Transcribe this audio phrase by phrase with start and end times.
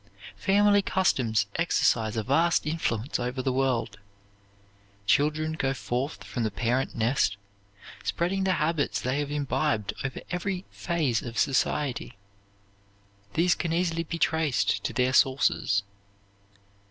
[0.37, 3.99] "Family customs exercise a vast influence over the world.
[5.05, 7.37] Children go forth from the parent nest,
[8.03, 12.17] spreading the habits they have imbibed over every phase of society.
[13.35, 15.83] These can easily be traced to their sources."